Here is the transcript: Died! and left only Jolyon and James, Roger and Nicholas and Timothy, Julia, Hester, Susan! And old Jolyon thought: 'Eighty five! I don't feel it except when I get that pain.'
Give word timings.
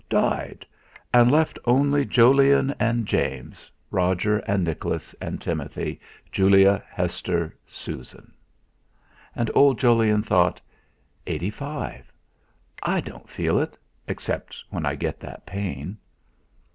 Died! 0.09 0.65
and 1.13 1.29
left 1.29 1.59
only 1.65 2.05
Jolyon 2.05 2.73
and 2.79 3.05
James, 3.05 3.69
Roger 3.91 4.39
and 4.47 4.63
Nicholas 4.63 5.13
and 5.21 5.39
Timothy, 5.39 6.01
Julia, 6.31 6.83
Hester, 6.89 7.55
Susan! 7.67 8.33
And 9.35 9.51
old 9.53 9.77
Jolyon 9.77 10.23
thought: 10.23 10.59
'Eighty 11.27 11.51
five! 11.51 12.11
I 12.81 12.99
don't 12.99 13.29
feel 13.29 13.59
it 13.59 13.77
except 14.07 14.63
when 14.71 14.87
I 14.87 14.95
get 14.95 15.19
that 15.19 15.45
pain.' 15.45 15.99